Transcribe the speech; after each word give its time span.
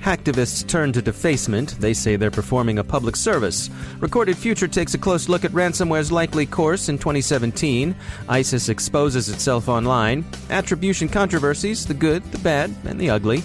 Hacktivists 0.00 0.66
turn 0.66 0.92
to 0.92 1.02
defacement. 1.02 1.78
They 1.80 1.92
say 1.92 2.16
they're 2.16 2.30
performing 2.30 2.78
a 2.78 2.84
public 2.84 3.16
service. 3.16 3.68
Recorded 3.98 4.36
Future 4.36 4.68
takes 4.68 4.94
a 4.94 4.98
close 4.98 5.28
look 5.28 5.44
at 5.44 5.50
ransomware's 5.50 6.12
likely 6.12 6.46
course 6.46 6.88
in 6.88 6.98
2017. 6.98 7.94
ISIS 8.28 8.68
exposes 8.68 9.28
itself 9.28 9.68
online. 9.68 10.24
Attribution 10.50 11.08
controversies 11.08 11.84
the 11.84 11.94
good, 11.94 12.22
the 12.32 12.38
bad, 12.38 12.74
and 12.84 13.00
the 13.00 13.10
ugly. 13.10 13.42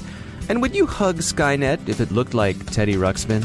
And 0.47 0.61
would 0.61 0.75
you 0.75 0.85
hug 0.85 1.17
Skynet 1.17 1.89
if 1.89 1.99
it 1.99 2.11
looked 2.11 2.33
like 2.33 2.65
Teddy 2.67 2.95
Ruxpin? 2.95 3.43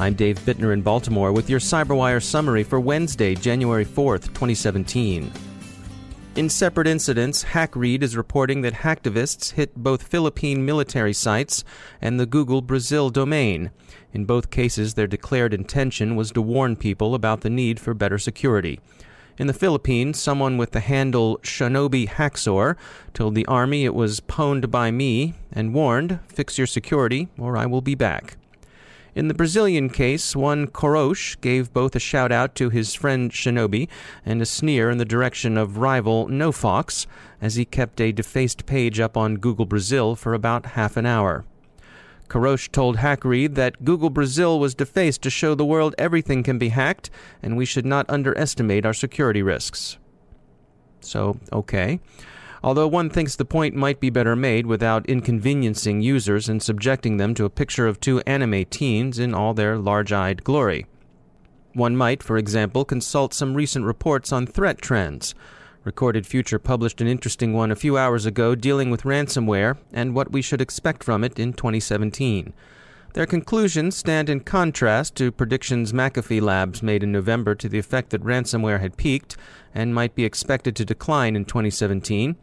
I'm 0.00 0.14
Dave 0.14 0.38
Bittner 0.40 0.72
in 0.72 0.82
Baltimore 0.82 1.32
with 1.32 1.50
your 1.50 1.58
CyberWire 1.58 2.22
summary 2.22 2.62
for 2.62 2.78
Wednesday, 2.78 3.34
January 3.34 3.84
4th, 3.84 4.28
2017. 4.28 5.47
In 6.38 6.48
separate 6.48 6.86
incidents, 6.86 7.46
HackRead 7.46 8.00
is 8.00 8.16
reporting 8.16 8.60
that 8.60 8.72
hacktivists 8.72 9.54
hit 9.54 9.74
both 9.74 10.06
Philippine 10.06 10.64
military 10.64 11.12
sites 11.12 11.64
and 12.00 12.20
the 12.20 12.26
Google 12.26 12.62
Brazil 12.62 13.10
domain. 13.10 13.72
In 14.12 14.24
both 14.24 14.48
cases, 14.48 14.94
their 14.94 15.08
declared 15.08 15.52
intention 15.52 16.14
was 16.14 16.30
to 16.30 16.40
warn 16.40 16.76
people 16.76 17.16
about 17.16 17.40
the 17.40 17.50
need 17.50 17.80
for 17.80 17.92
better 17.92 18.18
security. 18.18 18.78
In 19.36 19.48
the 19.48 19.52
Philippines, 19.52 20.22
someone 20.22 20.56
with 20.56 20.70
the 20.70 20.78
handle 20.78 21.38
Shinobi 21.38 22.08
Hacksaw 22.08 22.76
told 23.14 23.34
the 23.34 23.46
army 23.46 23.84
it 23.84 23.96
was 23.96 24.20
pwned 24.20 24.70
by 24.70 24.92
me 24.92 25.34
and 25.50 25.74
warned, 25.74 26.20
fix 26.28 26.56
your 26.56 26.68
security 26.68 27.26
or 27.36 27.56
I 27.56 27.66
will 27.66 27.82
be 27.82 27.96
back. 27.96 28.37
In 29.14 29.28
the 29.28 29.34
Brazilian 29.34 29.88
case, 29.88 30.36
one 30.36 30.66
Korosh 30.66 31.40
gave 31.40 31.72
both 31.72 31.96
a 31.96 32.00
shout 32.00 32.30
out 32.30 32.54
to 32.56 32.70
his 32.70 32.94
friend 32.94 33.30
Shinobi 33.30 33.88
and 34.24 34.40
a 34.42 34.46
sneer 34.46 34.90
in 34.90 34.98
the 34.98 35.04
direction 35.04 35.56
of 35.56 35.78
rival 35.78 36.28
NoFox 36.28 37.06
as 37.40 37.56
he 37.56 37.64
kept 37.64 38.00
a 38.00 38.12
defaced 38.12 38.66
page 38.66 39.00
up 39.00 39.16
on 39.16 39.36
Google 39.36 39.66
Brazil 39.66 40.14
for 40.14 40.34
about 40.34 40.66
half 40.66 40.96
an 40.96 41.06
hour. 41.06 41.44
Korosh 42.28 42.70
told 42.70 42.98
HackRead 42.98 43.54
that 43.54 43.84
Google 43.84 44.10
Brazil 44.10 44.60
was 44.60 44.74
defaced 44.74 45.22
to 45.22 45.30
show 45.30 45.54
the 45.54 45.64
world 45.64 45.94
everything 45.96 46.42
can 46.42 46.58
be 46.58 46.68
hacked 46.68 47.08
and 47.42 47.56
we 47.56 47.64
should 47.64 47.86
not 47.86 48.08
underestimate 48.10 48.84
our 48.84 48.92
security 48.92 49.42
risks. 49.42 49.96
So, 51.00 51.38
okay 51.52 52.00
although 52.62 52.88
one 52.88 53.10
thinks 53.10 53.36
the 53.36 53.44
point 53.44 53.74
might 53.74 54.00
be 54.00 54.10
better 54.10 54.34
made 54.34 54.66
without 54.66 55.06
inconveniencing 55.06 56.00
users 56.00 56.48
and 56.48 56.62
subjecting 56.62 57.16
them 57.16 57.34
to 57.34 57.44
a 57.44 57.50
picture 57.50 57.86
of 57.86 58.00
two 58.00 58.20
anime 58.20 58.64
teens 58.66 59.18
in 59.18 59.34
all 59.34 59.54
their 59.54 59.78
large 59.78 60.12
eyed 60.12 60.44
glory. 60.44 60.86
One 61.74 61.96
might, 61.96 62.22
for 62.22 62.36
example, 62.36 62.84
consult 62.84 63.32
some 63.32 63.54
recent 63.54 63.84
reports 63.84 64.32
on 64.32 64.46
threat 64.46 64.80
trends. 64.80 65.34
Recorded 65.84 66.26
Future 66.26 66.58
published 66.58 67.00
an 67.00 67.06
interesting 67.06 67.52
one 67.52 67.70
a 67.70 67.76
few 67.76 67.96
hours 67.96 68.26
ago 68.26 68.54
dealing 68.54 68.90
with 68.90 69.04
ransomware 69.04 69.76
and 69.92 70.14
what 70.14 70.32
we 70.32 70.42
should 70.42 70.60
expect 70.60 71.04
from 71.04 71.22
it 71.22 71.38
in 71.38 71.52
2017. 71.52 72.52
Their 73.14 73.26
conclusions 73.26 73.96
stand 73.96 74.28
in 74.28 74.40
contrast 74.40 75.16
to 75.16 75.32
predictions 75.32 75.92
McAfee 75.92 76.42
Labs 76.42 76.82
made 76.82 77.02
in 77.02 77.10
November 77.10 77.54
to 77.54 77.68
the 77.68 77.78
effect 77.78 78.10
that 78.10 78.22
ransomware 78.22 78.80
had 78.80 78.96
peaked 78.96 79.36
and 79.74 79.94
might 79.94 80.14
be 80.14 80.24
expected 80.24 80.76
to 80.76 80.84
decline 80.84 81.34
in 81.34 81.44
2017, 81.46 82.36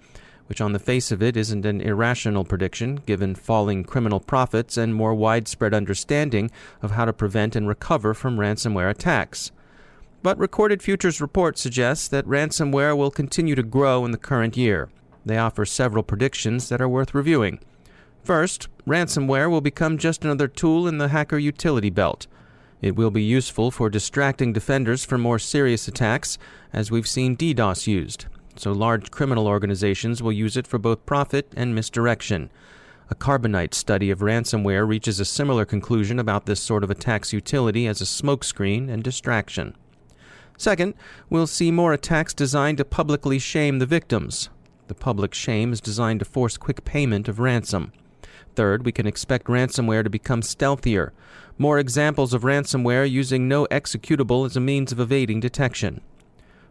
which 0.47 0.61
on 0.61 0.73
the 0.73 0.79
face 0.79 1.11
of 1.11 1.21
it 1.21 1.37
isn't 1.37 1.65
an 1.65 1.81
irrational 1.81 2.43
prediction 2.43 2.99
given 3.05 3.35
falling 3.35 3.83
criminal 3.83 4.19
profits 4.19 4.75
and 4.75 4.95
more 4.95 5.13
widespread 5.13 5.73
understanding 5.73 6.49
of 6.81 6.91
how 6.91 7.05
to 7.05 7.13
prevent 7.13 7.55
and 7.55 7.67
recover 7.67 8.13
from 8.13 8.37
ransomware 8.37 8.89
attacks. 8.89 9.51
But 10.23 10.39
Recorded 10.39 10.81
Futures 10.81 11.21
report 11.21 11.59
suggests 11.59 12.07
that 12.07 12.25
ransomware 12.25 12.97
will 12.97 13.11
continue 13.11 13.53
to 13.53 13.63
grow 13.63 14.03
in 14.03 14.11
the 14.11 14.17
current 14.17 14.57
year. 14.57 14.89
They 15.23 15.37
offer 15.37 15.65
several 15.65 16.03
predictions 16.03 16.69
that 16.69 16.81
are 16.81 16.89
worth 16.89 17.13
reviewing. 17.13 17.59
First, 18.23 18.67
ransomware 18.87 19.49
will 19.49 19.61
become 19.61 19.97
just 19.97 20.23
another 20.23 20.47
tool 20.47 20.87
in 20.87 20.97
the 20.97 21.07
hacker 21.07 21.37
utility 21.37 21.89
belt. 21.89 22.27
It 22.81 22.95
will 22.95 23.11
be 23.11 23.23
useful 23.23 23.71
for 23.71 23.89
distracting 23.89 24.53
defenders 24.53 25.03
from 25.03 25.21
more 25.21 25.39
serious 25.39 25.87
attacks, 25.87 26.37
as 26.71 26.91
we've 26.91 27.07
seen 27.07 27.35
DDoS 27.35 27.87
used. 27.87 28.25
So 28.57 28.71
large 28.71 29.11
criminal 29.11 29.47
organizations 29.47 30.21
will 30.21 30.31
use 30.31 30.55
it 30.55 30.67
for 30.67 30.77
both 30.77 31.05
profit 31.05 31.51
and 31.57 31.73
misdirection. 31.73 32.51
A 33.09 33.15
Carbonite 33.15 33.73
study 33.73 34.09
of 34.09 34.19
ransomware 34.19 34.87
reaches 34.87 35.19
a 35.19 35.25
similar 35.25 35.65
conclusion 35.65 36.19
about 36.19 36.45
this 36.45 36.59
sort 36.59 36.83
of 36.83 36.89
attack's 36.89 37.33
utility 37.33 37.87
as 37.87 38.01
a 38.01 38.05
smokescreen 38.05 38.89
and 38.89 39.03
distraction. 39.03 39.75
Second, 40.57 40.93
we'll 41.29 41.47
see 41.47 41.69
more 41.69 41.93
attacks 41.93 42.33
designed 42.33 42.77
to 42.77 42.85
publicly 42.85 43.39
shame 43.39 43.79
the 43.79 43.85
victims. 43.85 44.49
The 44.87 44.95
public 44.95 45.33
shame 45.33 45.73
is 45.73 45.81
designed 45.81 46.19
to 46.19 46.25
force 46.25 46.57
quick 46.57 46.85
payment 46.85 47.27
of 47.27 47.39
ransom. 47.39 47.91
Third, 48.55 48.85
we 48.85 48.91
can 48.91 49.05
expect 49.05 49.47
ransomware 49.47 50.03
to 50.03 50.09
become 50.09 50.41
stealthier. 50.41 51.11
More 51.57 51.77
examples 51.77 52.33
of 52.33 52.43
ransomware 52.43 53.09
using 53.09 53.47
no 53.47 53.65
executable 53.67 54.45
as 54.45 54.55
a 54.55 54.61
means 54.61 54.91
of 54.91 54.99
evading 54.99 55.39
detection. 55.39 56.01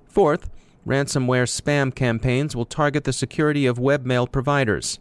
Fourth, 0.06 0.48
ransomware 0.86 1.48
spam 1.48 1.94
campaigns 1.94 2.56
will 2.56 2.64
target 2.64 3.04
the 3.04 3.12
security 3.12 3.66
of 3.66 3.78
webmail 3.78 4.30
providers. 4.30 4.98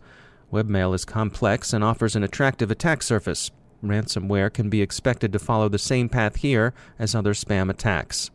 Webmail 0.51 0.93
is 0.93 1.05
complex 1.05 1.73
and 1.73 1.83
offers 1.83 2.15
an 2.15 2.23
attractive 2.23 2.69
attack 2.69 3.01
surface. 3.01 3.51
Ransomware 3.83 4.53
can 4.53 4.69
be 4.69 4.81
expected 4.81 5.33
to 5.33 5.39
follow 5.39 5.69
the 5.69 5.79
same 5.79 6.09
path 6.09 6.37
here 6.37 6.73
as 6.99 7.15
other 7.15 7.33
spam 7.33 7.69
attacks. 7.69 8.29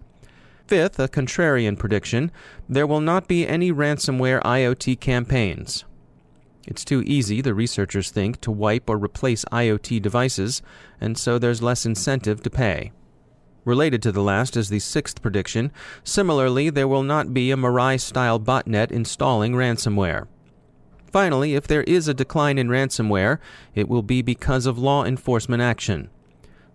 Fifth, 0.67 0.99
a 0.99 1.09
contrarian 1.09 1.79
prediction 1.79 2.31
there 2.69 2.87
will 2.87 3.01
not 3.01 3.29
be 3.29 3.47
any 3.47 3.73
ransomware 3.73 4.43
IoT 4.43 5.01
campaigns. 5.01 5.85
It's 6.69 6.85
too 6.85 7.03
easy, 7.07 7.41
the 7.41 7.55
researchers 7.55 8.11
think, 8.11 8.43
to 8.43 8.51
wipe 8.51 8.91
or 8.91 8.99
replace 8.99 9.47
IoT 9.47 10.03
devices, 10.03 10.61
and 11.01 11.17
so 11.17 11.39
there's 11.39 11.63
less 11.63 11.87
incentive 11.87 12.43
to 12.43 12.51
pay. 12.51 12.93
Related 13.65 14.03
to 14.03 14.13
the 14.13 14.21
last 14.21 14.55
is 14.55 14.69
the 14.69 14.79
sixth 14.79 15.23
prediction. 15.23 15.73
Similarly, 16.05 16.69
there 16.69 16.87
will 16.87 17.03
not 17.03 17.33
be 17.33 17.51
a 17.51 17.57
Mirai 17.57 17.99
style 17.99 18.39
botnet 18.39 18.91
installing 18.91 19.55
ransomware. 19.55 20.27
Finally, 21.11 21.55
if 21.55 21.67
there 21.67 21.85
is 21.85 22.07
a 22.07 22.13
decline 22.13 22.59
in 22.59 22.69
ransomware, 22.69 23.39
it 23.75 23.89
will 23.89 24.03
be 24.03 24.21
because 24.21 24.67
of 24.67 24.77
law 24.77 25.07
enforcement 25.07 25.63
action. 25.63 26.11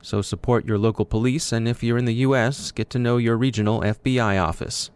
So 0.01 0.23
support 0.23 0.65
your 0.65 0.79
local 0.79 1.05
police, 1.05 1.51
and 1.51 1.67
if 1.67 1.83
you're 1.83 1.99
in 1.99 2.05
the 2.05 2.25
U.S., 2.25 2.71
get 2.71 2.89
to 2.89 2.99
know 2.99 3.17
your 3.17 3.37
regional 3.37 3.81
FBI 3.81 4.43
office. 4.43 4.89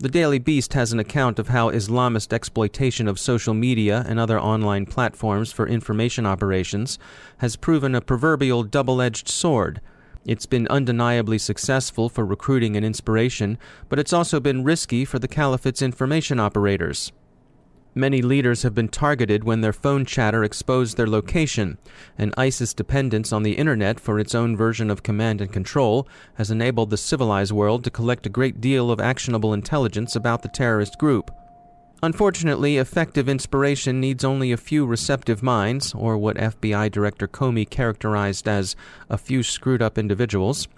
The 0.00 0.08
Daily 0.08 0.38
Beast 0.38 0.74
has 0.74 0.92
an 0.92 1.00
account 1.00 1.40
of 1.40 1.48
how 1.48 1.72
Islamist 1.72 2.32
exploitation 2.32 3.08
of 3.08 3.18
social 3.18 3.52
media 3.52 4.04
and 4.06 4.20
other 4.20 4.38
online 4.38 4.86
platforms 4.86 5.50
for 5.50 5.66
information 5.66 6.24
operations 6.24 7.00
has 7.38 7.56
proven 7.56 7.96
a 7.96 8.00
proverbial 8.00 8.62
double 8.62 9.02
edged 9.02 9.28
sword. 9.28 9.80
It's 10.24 10.46
been 10.46 10.68
undeniably 10.68 11.36
successful 11.38 12.08
for 12.08 12.24
recruiting 12.24 12.76
and 12.76 12.86
inspiration, 12.86 13.58
but 13.88 13.98
it's 13.98 14.12
also 14.12 14.38
been 14.38 14.62
risky 14.62 15.04
for 15.04 15.18
the 15.18 15.26
caliphate's 15.26 15.82
information 15.82 16.38
operators. 16.38 17.10
Many 17.94 18.22
leaders 18.22 18.62
have 18.62 18.74
been 18.74 18.88
targeted 18.88 19.44
when 19.44 19.60
their 19.60 19.72
phone 19.72 20.04
chatter 20.04 20.44
exposed 20.44 20.96
their 20.96 21.06
location, 21.06 21.78
and 22.16 22.34
ISIS 22.36 22.74
dependence 22.74 23.32
on 23.32 23.42
the 23.42 23.54
internet 23.54 23.98
for 23.98 24.20
its 24.20 24.34
own 24.34 24.56
version 24.56 24.90
of 24.90 25.02
command 25.02 25.40
and 25.40 25.52
control 25.52 26.06
has 26.34 26.50
enabled 26.50 26.90
the 26.90 26.96
civilized 26.96 27.52
world 27.52 27.82
to 27.84 27.90
collect 27.90 28.26
a 28.26 28.30
great 28.30 28.60
deal 28.60 28.90
of 28.90 29.00
actionable 29.00 29.52
intelligence 29.52 30.14
about 30.14 30.42
the 30.42 30.48
terrorist 30.48 30.98
group. 30.98 31.30
Unfortunately, 32.00 32.76
effective 32.76 33.28
inspiration 33.28 34.00
needs 34.00 34.22
only 34.22 34.52
a 34.52 34.56
few 34.56 34.86
receptive 34.86 35.42
minds, 35.42 35.92
or 35.94 36.16
what 36.16 36.36
FBI 36.36 36.92
Director 36.92 37.26
Comey 37.26 37.68
characterized 37.68 38.46
as 38.46 38.76
a 39.10 39.18
few 39.18 39.42
screwed 39.42 39.82
up 39.82 39.98
individuals, 39.98 40.68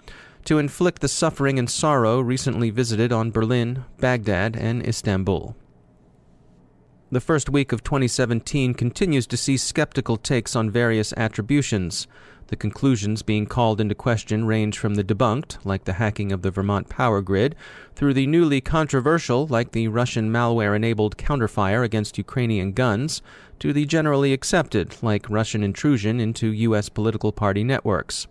to 0.45 0.57
inflict 0.57 1.01
the 1.01 1.07
suffering 1.07 1.59
and 1.59 1.69
sorrow 1.69 2.19
recently 2.19 2.71
visited 2.71 3.11
on 3.11 3.29
Berlin, 3.29 3.85
Baghdad, 3.99 4.55
and 4.55 4.83
Istanbul. 4.83 5.55
The 7.13 7.19
first 7.19 7.49
week 7.49 7.73
of 7.73 7.83
2017 7.83 8.73
continues 8.73 9.27
to 9.27 9.35
see 9.35 9.57
skeptical 9.57 10.15
takes 10.15 10.55
on 10.55 10.71
various 10.71 11.11
attributions. 11.17 12.07
The 12.47 12.55
conclusions 12.55 13.21
being 13.21 13.47
called 13.47 13.81
into 13.81 13.95
question 13.95 14.45
range 14.45 14.79
from 14.79 14.95
the 14.95 15.03
debunked, 15.03 15.57
like 15.65 15.83
the 15.83 15.99
hacking 15.99 16.31
of 16.31 16.41
the 16.41 16.51
Vermont 16.51 16.87
power 16.87 17.21
grid, 17.21 17.57
through 17.95 18.13
the 18.13 18.27
newly 18.27 18.61
controversial, 18.61 19.45
like 19.45 19.73
the 19.73 19.89
Russian 19.89 20.31
malware 20.31 20.73
enabled 20.73 21.17
counterfire 21.17 21.83
against 21.83 22.17
Ukrainian 22.17 22.71
guns, 22.71 23.21
to 23.59 23.73
the 23.73 23.85
generally 23.85 24.31
accepted, 24.31 24.95
like 25.03 25.29
Russian 25.29 25.63
intrusion 25.63 26.21
into 26.21 26.53
U.S. 26.53 26.87
political 26.87 27.33
party 27.33 27.65
networks. 27.65 28.25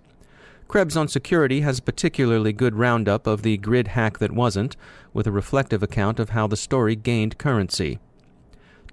Krebs 0.68 0.96
on 0.96 1.06
Security 1.06 1.60
has 1.60 1.80
a 1.80 1.82
particularly 1.82 2.54
good 2.54 2.76
roundup 2.76 3.26
of 3.26 3.42
the 3.42 3.58
grid 3.58 3.88
hack 3.88 4.20
that 4.20 4.32
wasn't, 4.32 4.74
with 5.12 5.26
a 5.26 5.32
reflective 5.32 5.82
account 5.82 6.18
of 6.18 6.30
how 6.30 6.46
the 6.46 6.56
story 6.56 6.96
gained 6.96 7.36
currency. 7.36 7.98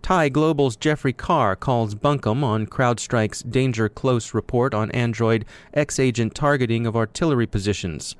Taia 0.01 0.31
Global's 0.31 0.75
Jeffrey 0.75 1.11
Carr 1.11 1.55
calls 1.55 1.95
bunkum 1.95 2.43
on 2.43 2.65
CrowdStrike's 2.65 3.43
Danger 3.43 3.89
Close 3.89 4.33
report 4.33 4.73
on 4.73 4.91
Android 4.91 5.45
X 5.73 5.99
agent 5.99 6.33
targeting 6.33 6.87
of 6.87 6.95
artillery 6.95 7.47
positions. 7.47 8.15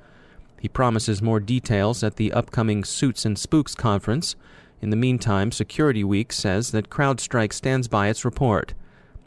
He 0.60 0.68
promises 0.68 1.22
more 1.22 1.40
details 1.40 2.02
at 2.02 2.16
the 2.16 2.32
upcoming 2.32 2.84
Suits 2.84 3.24
and 3.24 3.38
Spooks 3.38 3.74
conference. 3.74 4.36
In 4.82 4.90
the 4.90 4.96
meantime, 4.96 5.50
Security 5.50 6.04
Week 6.04 6.32
says 6.32 6.72
that 6.72 6.90
CrowdStrike 6.90 7.52
stands 7.52 7.88
by 7.88 8.08
its 8.08 8.24
report. 8.24 8.74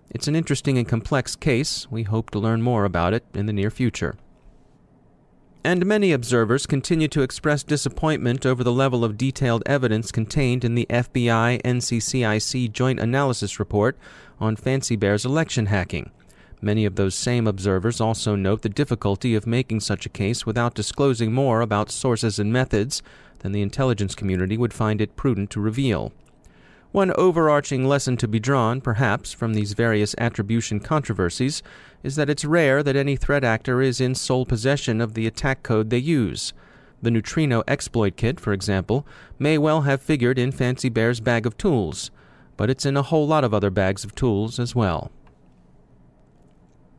It's 0.10 0.28
an 0.28 0.36
interesting 0.36 0.78
and 0.78 0.88
complex 0.88 1.36
case. 1.36 1.90
We 1.90 2.04
hope 2.04 2.30
to 2.32 2.40
learn 2.40 2.62
more 2.62 2.86
about 2.86 3.14
it 3.14 3.24
in 3.34 3.46
the 3.46 3.54
near 3.54 3.72
future. 3.72 4.16
And 5.64 5.86
many 5.86 6.12
observers 6.12 6.66
continue 6.66 7.08
to 7.10 7.22
express 7.22 7.62
disappointment 7.62 8.48
over 8.48 8.64
the 8.64 8.72
level 8.72 9.06
of 9.06 9.16
detailed 9.16 9.62
evidence 9.68 10.12
contained 10.12 10.66
in 10.66 10.74
the 10.74 10.88
FBI 10.90 11.62
NCCIC 11.62 12.72
Joint 12.72 13.00
Analysis 13.00 13.60
Report 13.60 13.96
on 14.40 14.56
Fancy 14.56 14.96
Bear's 14.96 15.24
election 15.24 15.68
hacking. 15.68 16.10
Many 16.62 16.84
of 16.84 16.96
those 16.96 17.14
same 17.14 17.46
observers 17.46 18.02
also 18.02 18.36
note 18.36 18.64
the 18.64 18.70
difficulty 18.70 19.36
of 19.36 19.46
making 19.46 19.82
such 19.82 20.08
a 20.08 20.10
case 20.10 20.48
without 20.48 20.74
disclosing 20.74 21.32
more 21.32 21.62
about 21.62 21.92
sources 21.92 22.40
and 22.40 22.52
methods 22.52 23.04
than 23.40 23.52
the 23.52 23.62
intelligence 23.62 24.16
community 24.16 24.58
would 24.58 24.74
find 24.74 25.00
it 25.00 25.16
prudent 25.16 25.52
to 25.52 25.60
reveal. 25.60 26.12
One 26.92 27.14
overarching 27.14 27.88
lesson 27.88 28.18
to 28.18 28.28
be 28.28 28.42
drawn, 28.42 28.82
perhaps, 28.82 29.32
from 29.32 29.54
these 29.54 29.72
various 29.72 30.14
attribution 30.18 30.82
controversies 30.82 31.64
is 32.04 32.18
that 32.18 32.30
it's 32.30 32.44
rare 32.44 32.84
that 32.84 32.98
any 32.98 33.16
threat 33.16 33.46
actor 33.46 33.82
is 33.82 34.02
in 34.02 34.14
sole 34.14 34.46
possession 34.46 35.00
of 35.00 35.14
the 35.14 35.26
attack 35.26 35.64
code 35.64 35.90
they 35.90 35.98
use. 35.98 36.52
The 37.02 37.10
neutrino 37.10 37.64
exploit 37.66 38.18
kit, 38.18 38.42
for 38.42 38.52
example, 38.52 39.08
may 39.40 39.58
well 39.58 39.82
have 39.84 40.02
figured 40.02 40.38
in 40.38 40.52
Fancy 40.52 40.90
Bear's 40.90 41.22
bag 41.22 41.46
of 41.46 41.58
tools, 41.58 42.12
but 42.58 42.70
it's 42.70 42.86
in 42.86 42.98
a 42.98 43.04
whole 43.04 43.26
lot 43.26 43.46
of 43.46 43.54
other 43.54 43.70
bags 43.70 44.04
of 44.04 44.14
tools 44.14 44.60
as 44.60 44.76
well. 44.76 45.12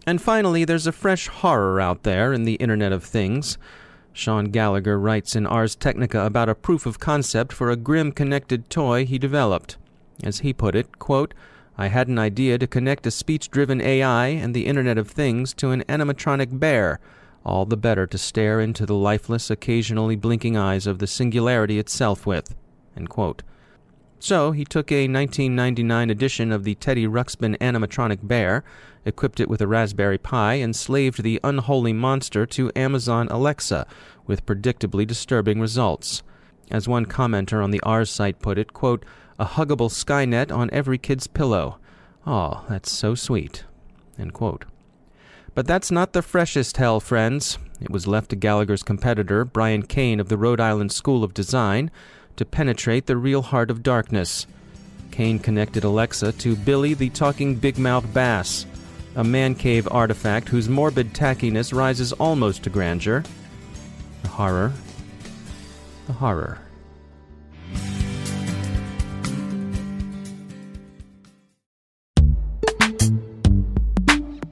And 0.06 0.22
finally, 0.22 0.64
there's 0.64 0.86
a 0.86 0.92
fresh 0.92 1.28
horror 1.28 1.82
out 1.82 2.02
there 2.02 2.32
in 2.32 2.44
the 2.44 2.54
Internet 2.54 2.92
of 2.92 3.04
Things. 3.04 3.58
Sean 4.14 4.46
Gallagher 4.46 4.98
writes 4.98 5.36
in 5.36 5.46
Ars 5.46 5.76
Technica 5.76 6.24
about 6.24 6.48
a 6.48 6.54
proof 6.54 6.86
of 6.86 6.98
concept 6.98 7.52
for 7.52 7.70
a 7.70 7.76
grim 7.76 8.10
connected 8.10 8.70
toy 8.70 9.04
he 9.04 9.18
developed. 9.18 9.76
As 10.22 10.40
he 10.40 10.52
put 10.52 10.74
it, 10.74 10.98
quote, 10.98 11.34
I 11.78 11.88
had 11.88 12.08
an 12.08 12.18
idea 12.18 12.58
to 12.58 12.66
connect 12.66 13.06
a 13.06 13.10
speech 13.10 13.50
driven 13.50 13.80
AI 13.80 14.26
and 14.26 14.54
the 14.54 14.66
Internet 14.66 14.98
of 14.98 15.08
Things 15.08 15.54
to 15.54 15.70
an 15.70 15.82
animatronic 15.88 16.58
bear, 16.58 17.00
all 17.44 17.64
the 17.64 17.76
better 17.76 18.06
to 18.06 18.18
stare 18.18 18.60
into 18.60 18.86
the 18.86 18.94
lifeless, 18.94 19.50
occasionally 19.50 20.16
blinking 20.16 20.56
eyes 20.56 20.86
of 20.86 20.98
the 20.98 21.06
singularity 21.06 21.78
itself 21.78 22.26
with. 22.26 22.54
So 24.20 24.52
he 24.52 24.64
took 24.64 24.92
a 24.92 25.08
1999 25.08 26.10
edition 26.10 26.52
of 26.52 26.62
the 26.62 26.76
Teddy 26.76 27.08
Ruxpin 27.08 27.58
animatronic 27.58 28.20
bear, 28.22 28.62
equipped 29.04 29.40
it 29.40 29.48
with 29.48 29.60
a 29.60 29.66
Raspberry 29.66 30.18
Pi, 30.18 30.54
and 30.54 30.76
slaved 30.76 31.24
the 31.24 31.40
unholy 31.42 31.92
monster 31.92 32.46
to 32.46 32.70
Amazon 32.76 33.26
Alexa, 33.30 33.86
with 34.26 34.46
predictably 34.46 35.04
disturbing 35.04 35.58
results. 35.58 36.22
As 36.70 36.86
one 36.86 37.06
commenter 37.06 37.64
on 37.64 37.72
the 37.72 37.80
Ars 37.80 38.10
site 38.10 38.38
put 38.38 38.58
it, 38.58 38.72
quote, 38.72 39.04
a 39.42 39.44
huggable 39.44 39.90
Skynet 39.90 40.52
on 40.52 40.70
every 40.70 40.98
kid's 40.98 41.26
pillow. 41.26 41.76
Oh, 42.24 42.64
that's 42.68 42.92
so 42.92 43.16
sweet. 43.16 43.64
But 45.52 45.66
that's 45.66 45.90
not 45.90 46.12
the 46.12 46.22
freshest 46.22 46.76
hell, 46.76 47.00
friends. 47.00 47.58
It 47.80 47.90
was 47.90 48.06
left 48.06 48.30
to 48.30 48.36
Gallagher's 48.36 48.84
competitor, 48.84 49.44
Brian 49.44 49.82
Kane 49.82 50.20
of 50.20 50.28
the 50.28 50.38
Rhode 50.38 50.60
Island 50.60 50.92
School 50.92 51.24
of 51.24 51.34
Design, 51.34 51.90
to 52.36 52.44
penetrate 52.44 53.06
the 53.06 53.16
real 53.16 53.42
heart 53.42 53.68
of 53.68 53.82
darkness. 53.82 54.46
Kane 55.10 55.40
connected 55.40 55.82
Alexa 55.82 56.30
to 56.34 56.54
Billy 56.54 56.94
the 56.94 57.10
talking 57.10 57.56
big 57.56 57.78
mouth 57.78 58.14
bass, 58.14 58.64
a 59.16 59.24
man 59.24 59.56
cave 59.56 59.88
artifact 59.90 60.50
whose 60.50 60.68
morbid 60.68 61.12
tackiness 61.14 61.74
rises 61.74 62.12
almost 62.12 62.62
to 62.62 62.70
grandeur. 62.70 63.24
The 64.22 64.28
horror. 64.28 64.72
The 66.06 66.12
horror. 66.12 66.60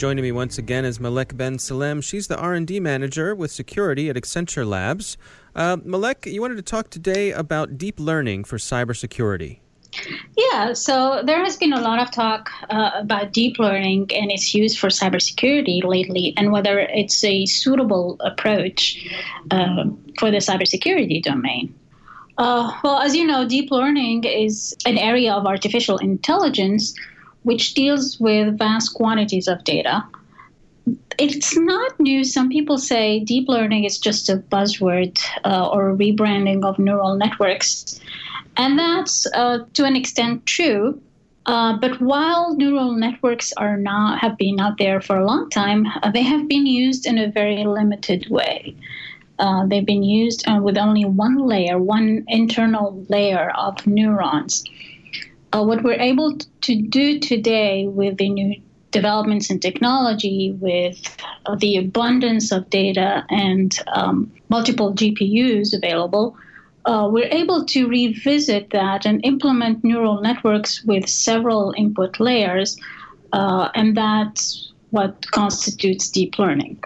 Joining 0.00 0.22
me 0.22 0.32
once 0.32 0.56
again 0.56 0.86
is 0.86 0.98
Malek 0.98 1.36
Ben 1.36 1.58
Salem. 1.58 2.00
She's 2.00 2.26
the 2.26 2.38
R&D 2.38 2.80
manager 2.80 3.34
with 3.34 3.50
security 3.50 4.08
at 4.08 4.16
Accenture 4.16 4.66
Labs. 4.66 5.18
Uh, 5.54 5.76
Malek, 5.84 6.24
you 6.24 6.40
wanted 6.40 6.54
to 6.54 6.62
talk 6.62 6.88
today 6.88 7.32
about 7.32 7.76
deep 7.76 8.00
learning 8.00 8.44
for 8.44 8.56
cybersecurity. 8.56 9.58
Yeah, 10.38 10.72
so 10.72 11.20
there 11.22 11.44
has 11.44 11.58
been 11.58 11.74
a 11.74 11.82
lot 11.82 12.00
of 12.00 12.10
talk 12.12 12.48
uh, 12.70 12.92
about 12.94 13.34
deep 13.34 13.58
learning 13.58 14.08
and 14.14 14.32
its 14.32 14.54
use 14.54 14.74
for 14.74 14.88
cybersecurity 14.88 15.84
lately, 15.84 16.32
and 16.38 16.50
whether 16.50 16.78
it's 16.78 17.22
a 17.22 17.44
suitable 17.44 18.16
approach 18.20 19.06
uh, 19.50 19.84
for 20.18 20.30
the 20.30 20.38
cybersecurity 20.38 21.22
domain. 21.22 21.74
Uh, 22.38 22.72
well, 22.82 23.00
as 23.00 23.14
you 23.14 23.26
know, 23.26 23.46
deep 23.46 23.70
learning 23.70 24.24
is 24.24 24.74
an 24.86 24.96
area 24.96 25.34
of 25.34 25.44
artificial 25.44 25.98
intelligence 25.98 26.94
which 27.42 27.74
deals 27.74 28.18
with 28.20 28.58
vast 28.58 28.94
quantities 28.94 29.48
of 29.48 29.64
data. 29.64 30.04
It's 31.18 31.56
not 31.56 31.98
new. 32.00 32.24
Some 32.24 32.48
people 32.48 32.78
say 32.78 33.20
deep 33.20 33.48
learning 33.48 33.84
is 33.84 33.98
just 33.98 34.28
a 34.28 34.36
buzzword 34.36 35.20
uh, 35.44 35.68
or 35.68 35.90
a 35.90 35.96
rebranding 35.96 36.64
of 36.64 36.78
neural 36.78 37.16
networks. 37.16 38.00
And 38.56 38.78
that's 38.78 39.26
uh, 39.34 39.64
to 39.74 39.84
an 39.84 39.96
extent 39.96 40.46
true. 40.46 41.00
Uh, 41.46 41.76
but 41.78 42.00
while 42.00 42.54
neural 42.56 42.92
networks 42.92 43.52
are 43.54 43.76
not 43.76 44.18
have 44.18 44.36
been 44.36 44.60
out 44.60 44.78
there 44.78 45.00
for 45.00 45.18
a 45.18 45.26
long 45.26 45.48
time, 45.50 45.86
uh, 46.02 46.10
they 46.10 46.22
have 46.22 46.48
been 46.48 46.66
used 46.66 47.06
in 47.06 47.18
a 47.18 47.30
very 47.30 47.64
limited 47.64 48.28
way. 48.30 48.74
Uh, 49.38 49.66
they've 49.66 49.86
been 49.86 50.02
used 50.02 50.46
uh, 50.46 50.60
with 50.62 50.76
only 50.76 51.04
one 51.04 51.38
layer, 51.38 51.78
one 51.78 52.24
internal 52.28 53.04
layer 53.08 53.50
of 53.56 53.86
neurons. 53.86 54.64
Uh, 55.52 55.64
what 55.64 55.82
we're 55.82 56.00
able 56.00 56.38
to 56.60 56.82
do 56.82 57.18
today 57.18 57.86
with 57.86 58.16
the 58.18 58.28
new 58.28 58.60
developments 58.90 59.50
in 59.50 59.60
technology, 59.60 60.56
with 60.60 61.16
the 61.58 61.76
abundance 61.76 62.52
of 62.52 62.68
data 62.70 63.24
and 63.30 63.78
um, 63.92 64.30
multiple 64.48 64.92
GPUs 64.92 65.74
available, 65.74 66.36
uh, 66.84 67.08
we're 67.10 67.28
able 67.30 67.64
to 67.66 67.86
revisit 67.88 68.70
that 68.70 69.06
and 69.06 69.24
implement 69.24 69.84
neural 69.84 70.20
networks 70.20 70.82
with 70.84 71.08
several 71.08 71.74
input 71.76 72.18
layers, 72.18 72.78
uh, 73.32 73.68
and 73.74 73.96
that's 73.96 74.72
what 74.90 75.30
constitutes 75.30 76.08
deep 76.08 76.38
learning. 76.38 76.82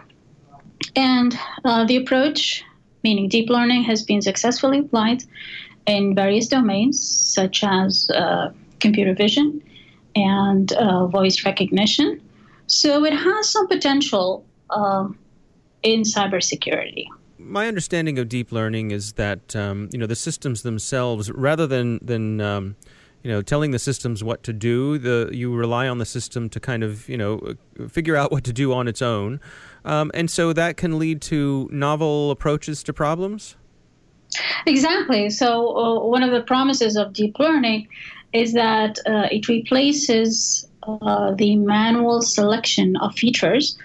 And 0.97 1.38
uh, 1.64 1.85
the 1.85 1.97
approach, 1.97 2.64
meaning 3.02 3.28
deep 3.28 3.49
learning, 3.49 3.85
has 3.85 4.02
been 4.02 4.21
successfully 4.21 4.80
applied 4.80 5.23
in 5.87 6.14
various 6.14 6.49
domains, 6.49 7.00
such 7.00 7.62
as 7.64 8.11
uh, 8.11 8.53
computer 8.81 9.14
vision 9.14 9.62
and 10.17 10.73
uh, 10.73 11.07
voice 11.07 11.45
recognition. 11.45 12.21
So 12.67 13.05
it 13.05 13.12
has 13.12 13.49
some 13.49 13.69
potential 13.69 14.45
uh, 14.71 15.09
in 15.83 16.03
cybersecurity 16.03 17.07
my 17.45 17.69
understanding 17.69 18.19
of 18.19 18.29
deep 18.29 18.53
learning 18.53 18.91
is 18.91 19.12
that 19.14 19.55
um, 19.55 19.88
you 19.93 19.99
know 19.99 20.07
the 20.07 20.17
systems 20.17 20.62
themselves, 20.62 21.31
rather 21.31 21.67
than 21.67 21.99
than 22.03 22.41
um, 22.41 22.76
you 23.23 23.31
know 23.31 23.43
telling 23.43 23.71
the 23.71 23.79
systems 23.79 24.25
what 24.25 24.43
to 24.45 24.53
do, 24.53 24.99
the 24.99 25.31
you 25.33 25.55
rely 25.55 25.88
on 25.88 25.99
the 25.99 26.07
system 26.07 26.49
to 26.50 26.61
kind 26.61 26.83
of 26.83 27.09
you 27.09 27.17
know 27.17 27.55
figure 27.88 28.17
out 28.17 28.33
what 28.33 28.45
to 28.45 28.53
do 28.53 28.73
on 28.73 28.88
its 28.88 29.03
own, 29.03 29.41
um, 29.85 30.11
and 30.14 30.31
so 30.31 30.53
that 30.53 30.76
can 30.76 30.99
lead 30.99 31.21
to 31.23 31.69
novel 31.71 32.31
approaches 32.31 32.83
to 32.85 32.93
problems. 32.93 33.57
Exactly. 34.67 35.31
So 35.31 35.76
uh, 35.76 36.05
one 36.05 36.23
of 36.23 36.31
the 36.31 36.43
promises 36.43 36.97
of 36.97 37.12
deep 37.12 37.38
learning 37.38 37.88
is 38.33 38.53
that 38.53 38.99
uh, 39.07 39.29
it 39.31 39.49
replaces 39.49 40.67
uh, 40.83 41.33
the 41.35 41.57
manual 41.57 42.21
selection 42.21 42.97
of 42.97 43.14
features 43.14 43.79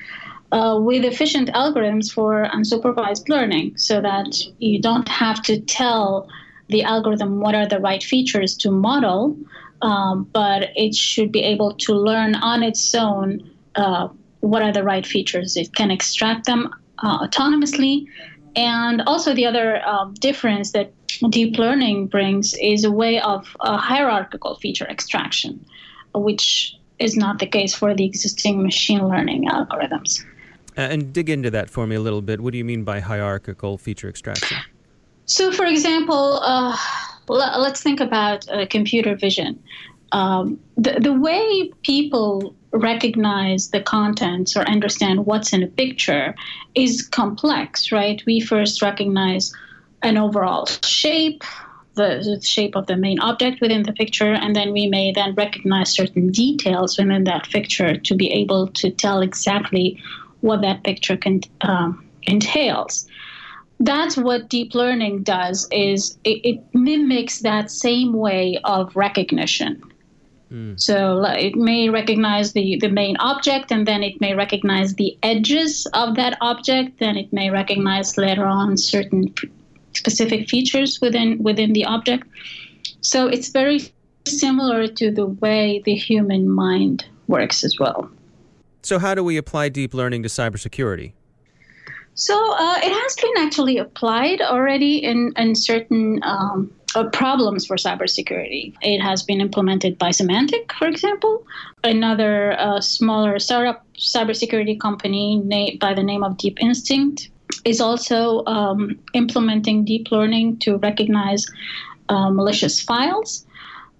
uh, 0.52 0.80
with 0.82 1.06
efficient 1.06 1.50
algorithms 1.54 2.12
for 2.12 2.48
unsupervised 2.54 3.30
learning 3.30 3.78
so 3.78 4.02
that 4.02 4.36
you 4.58 4.82
don't 4.82 5.08
have 5.08 5.42
to 5.44 5.60
tell 5.62 6.28
the 6.70 6.84
algorithm 6.84 7.40
what 7.40 7.56
are 7.56 7.68
the 7.68 7.80
right 7.80 8.04
features 8.04 8.56
to 8.58 8.72
model, 8.72 9.38
um, 9.82 10.28
but 10.34 10.70
it 10.76 10.96
should 10.96 11.32
be 11.32 11.42
able 11.42 11.74
to 11.74 11.94
learn 11.94 12.36
on 12.36 12.64
its 12.64 12.94
own 12.96 13.50
uh, 13.76 14.08
what 14.42 14.62
are 14.62 14.72
the 14.72 14.84
right 14.84 15.06
features. 15.06 15.58
It 15.58 15.74
can 15.76 15.92
extract 15.92 16.46
them 16.46 16.74
uh, 17.00 17.28
autonomously. 17.28 18.06
And 18.56 19.02
also, 19.06 19.34
the 19.34 19.46
other 19.46 19.86
um, 19.86 20.14
difference 20.16 20.72
that 20.72 20.92
deep 21.30 21.58
learning 21.58 22.08
brings 22.08 22.54
is 22.62 22.84
a 22.84 22.92
way 22.92 23.20
of 23.20 23.48
hierarchical 23.62 24.56
feature 24.56 24.88
extraction, 24.88 25.66
which 26.14 26.76
is 27.00 27.16
not 27.16 27.40
the 27.40 27.48
case 27.48 27.74
for 27.74 27.96
the 27.96 28.06
existing 28.06 28.62
machine 28.62 29.08
learning 29.08 29.48
algorithms. 29.48 30.24
Uh, 30.78 30.82
and 30.82 31.14
dig 31.14 31.30
into 31.30 31.50
that 31.52 31.70
for 31.70 31.88
me 31.88 31.96
a 31.96 32.00
little 32.00 32.22
bit. 32.22 32.42
What 32.42 32.52
do 32.52 32.58
you 32.58 32.66
mean 32.66 32.84
by 32.84 33.00
hierarchical 33.00 33.78
feature 33.78 34.10
extraction? 34.10 34.58
So, 35.26 35.52
for 35.52 35.66
example, 35.66 36.40
uh, 36.42 36.76
l- 37.30 37.62
let's 37.62 37.82
think 37.82 38.00
about 38.00 38.48
uh, 38.50 38.66
computer 38.68 39.16
vision. 39.16 39.62
Um, 40.12 40.60
the, 40.76 41.00
the 41.00 41.14
way 41.14 41.72
people 41.84 42.56
recognize 42.72 43.70
the 43.70 43.82
contents 43.82 44.56
or 44.56 44.62
understand 44.62 45.26
what's 45.26 45.54
in 45.54 45.64
a 45.64 45.68
picture 45.68 46.36
is 46.76 47.08
complex, 47.08 47.92
right? 47.92 48.22
We 48.26 48.40
first 48.40 48.82
recognize 48.82 49.54
an 50.04 50.18
overall 50.18 50.66
shape, 50.84 51.44
the, 51.96 52.40
shape 52.44 52.76
of 52.76 52.88
the 52.88 52.96
main 52.96 53.20
object 53.20 53.60
within 53.60 53.84
the 53.84 53.94
picture, 53.94 54.34
and 54.34 54.56
then 54.56 54.72
we 54.72 54.88
may 54.88 55.12
then 55.12 55.34
recognize 55.36 55.92
certain 55.92 56.32
details 56.32 56.98
within 56.98 57.24
that 57.26 57.50
picture 57.50 57.98
to 57.98 58.16
be 58.16 58.32
able 58.32 58.68
to 58.68 58.92
tell 58.92 59.22
exactly 59.22 60.02
what 60.42 60.62
that 60.62 60.84
picture 60.84 61.18
can, 61.18 61.42
um, 61.62 62.06
entails. 62.24 63.08
That's 63.82 64.18
what 64.18 64.50
deep 64.50 64.76
learning 64.76 65.24
does 65.24 65.68
is 65.72 66.18
it, 66.24 66.42
it 66.44 66.64
mimics 66.74 67.40
that 67.40 67.72
same 67.72 68.14
way 68.14 68.60
of 68.64 68.96
recognition. 68.96 69.82
Mm. 70.52 70.80
So 70.80 71.24
it 71.26 71.56
may 71.56 71.90
recognize 71.90 72.54
the, 72.54 72.78
the 72.82 72.90
main 72.90 73.18
object, 73.18 73.72
and 73.72 73.88
then 73.88 74.04
it 74.04 74.20
may 74.20 74.34
recognize 74.34 74.96
the 74.96 75.18
edges 75.22 75.86
of 75.94 76.16
that 76.16 76.38
object. 76.42 77.00
Then 77.00 77.18
it 77.18 77.32
may 77.32 77.50
recognize 77.50 78.18
later 78.18 78.46
on 78.46 78.78
certain 78.78 79.34
specific 79.94 80.50
features 80.50 81.00
within 81.02 81.42
within 81.44 81.74
the 81.74 81.86
object. 81.86 82.28
So 83.02 83.28
it's 83.28 83.50
very 83.50 83.92
similar 84.28 84.88
to 84.88 85.12
the 85.12 85.26
way 85.26 85.82
the 85.86 85.96
human 85.96 86.50
mind 86.50 87.06
works 87.28 87.64
as 87.64 87.78
well. 87.80 88.10
So, 88.82 89.00
how 89.00 89.14
do 89.14 89.24
we 89.24 89.38
apply 89.38 89.70
deep 89.70 89.94
learning 89.94 90.24
to 90.24 90.30
cybersecurity? 90.30 91.14
So, 92.20 92.36
uh, 92.36 92.78
it 92.84 92.92
has 92.92 93.16
been 93.16 93.46
actually 93.46 93.78
applied 93.78 94.42
already 94.42 94.98
in, 94.98 95.32
in 95.38 95.56
certain 95.56 96.20
um, 96.24 96.70
uh, 96.94 97.06
problems 97.12 97.66
for 97.66 97.78
cybersecurity. 97.78 98.76
It 98.82 99.00
has 99.00 99.24
been 99.24 99.40
implemented 99.40 99.98
by 99.98 100.10
Symantec, 100.10 100.70
for 100.78 100.90
example, 100.90 101.46
another 101.82 102.60
uh, 102.60 102.82
smaller 102.82 103.40
startup 103.40 103.86
cybersecurity 103.98 104.78
company 104.78 105.42
na- 105.46 105.78
by 105.80 105.94
the 105.94 106.04
name 106.04 106.26
of 106.26 106.36
Deep 106.38 106.58
Instinct 106.60 107.30
is 107.64 107.80
also 107.80 108.44
um, 108.48 109.00
implementing 109.14 109.86
deep 109.86 110.12
learning 110.12 110.60
to 110.60 110.76
recognize 110.76 111.46
uh, 112.10 112.30
malicious 112.32 112.82
files. 112.82 113.46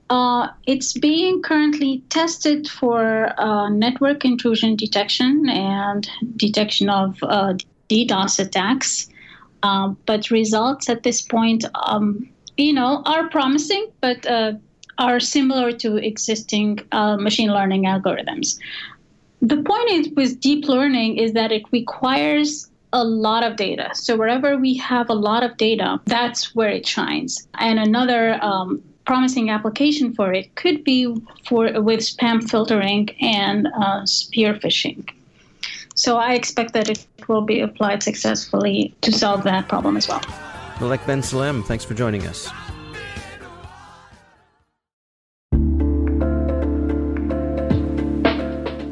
Uh, 0.10 0.50
it's 0.68 0.92
being 0.92 1.42
currently 1.42 2.04
tested 2.10 2.68
for 2.68 3.34
uh, 3.40 3.70
network 3.70 4.26
intrusion 4.26 4.76
detection 4.76 5.48
and 5.48 6.10
detection 6.36 6.90
of 6.90 7.16
uh, 7.24 7.54
DDoS 7.90 8.40
attacks. 8.40 9.10
Um, 9.62 9.98
but 10.06 10.32
results 10.32 10.90
at 10.90 11.04
this 11.04 11.22
point, 11.22 11.66
um, 11.76 12.30
you 12.56 12.74
know, 12.74 13.02
are 13.06 13.28
promising, 13.30 13.88
but 14.00 14.26
uh, 14.26 14.54
are 14.98 15.20
similar 15.20 15.72
to 15.72 15.98
existing 15.98 16.80
uh, 16.92 17.18
machine 17.18 17.52
learning 17.52 17.84
algorithms. 17.84 18.58
The 19.42 19.58
point 19.58 19.90
is 19.92 20.10
with 20.16 20.40
deep 20.40 20.68
learning 20.68 21.18
is 21.18 21.34
that 21.34 21.52
it 21.52 21.64
requires 21.72 22.70
a 22.92 23.04
lot 23.04 23.44
of 23.44 23.56
data. 23.56 23.90
So 23.94 24.18
wherever 24.18 24.58
we 24.58 24.76
have 24.78 25.10
a 25.10 25.14
lot 25.14 25.44
of 25.44 25.56
data, 25.58 26.00
that's 26.06 26.56
where 26.56 26.70
it 26.70 26.86
shines. 26.88 27.48
And 27.56 27.80
another 27.80 28.44
um, 28.44 28.82
promising 29.06 29.50
application 29.50 30.14
for 30.14 30.34
it 30.34 30.54
could 30.56 30.84
be 30.84 31.06
for 31.48 31.82
with 31.82 32.02
spam 32.02 32.50
filtering 32.50 33.10
and 33.22 33.68
uh, 33.68 34.06
spear 34.06 34.54
phishing. 34.56 35.08
So 36.00 36.16
I 36.16 36.32
expect 36.32 36.72
that 36.76 36.90
it 36.90 37.06
will 37.28 37.42
be 37.42 37.60
applied 37.60 38.02
successfully 38.04 38.96
to 39.02 39.12
solve 39.12 39.44
that 39.44 39.68
problem 39.68 39.98
as 39.98 40.08
well. 40.08 40.22
Malek 40.80 41.06
Ben 41.06 41.22
Salem, 41.22 41.62
thanks 41.62 41.84
for 41.84 41.94
joining 41.94 42.26
us. 42.26 42.50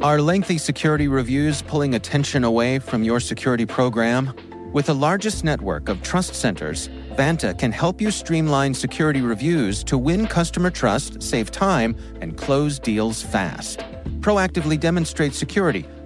Are 0.03 0.21
lengthy 0.21 0.57
security 0.57 1.07
reviews 1.07 1.61
pulling 1.61 1.95
attention 1.95 2.43
away 2.43 2.77
from 2.77 3.05
your 3.05 3.21
security 3.21 3.65
program? 3.65 4.33
With 4.73 4.87
the 4.87 4.95
largest 4.95 5.45
network 5.45 5.87
of 5.87 6.01
trust 6.01 6.35
centers, 6.35 6.89
Vanta 7.15 7.57
can 7.57 7.71
help 7.71 8.01
you 8.01 8.11
streamline 8.11 8.73
security 8.73 9.21
reviews 9.21 9.81
to 9.85 9.97
win 9.97 10.27
customer 10.27 10.69
trust, 10.69 11.23
save 11.23 11.51
time, 11.51 11.95
and 12.19 12.37
close 12.37 12.79
deals 12.79 13.23
fast. 13.23 13.79
Proactively 14.19 14.77
demonstrate 14.77 15.33
security 15.33 15.85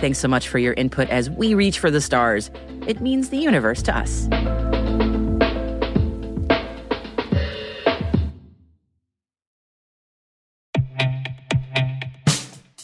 Thanks 0.00 0.18
so 0.18 0.28
much 0.28 0.48
for 0.48 0.58
your 0.58 0.72
input 0.74 1.10
as 1.10 1.28
we 1.28 1.52
reach 1.54 1.78
for 1.78 1.90
the 1.90 2.00
stars. 2.00 2.50
It 2.86 3.02
means 3.02 3.28
the 3.28 3.36
universe 3.36 3.82
to 3.82 3.94
us. 3.94 4.28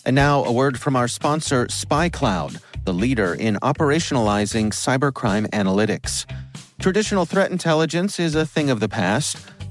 And 0.05 0.15
now, 0.15 0.45
a 0.45 0.53
word 0.53 0.79
from 0.79 0.95
our 0.95 1.09
sponsor, 1.09 1.67
SpyCloud, 1.67 2.61
the 2.85 2.93
leader 2.93 3.35
in 3.35 3.57
operationalizing 3.57 4.69
cybercrime 4.69 5.49
analytics. 5.51 6.31
Traditional 6.79 7.25
threat 7.25 7.51
intelligence 7.51 8.21
is 8.21 8.35
a 8.35 8.47
thing 8.47 8.71
of 8.71 8.79
the 8.81 8.89
past. 8.89 9.39